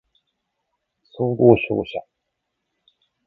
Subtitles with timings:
[1.15, 2.01] 総合商社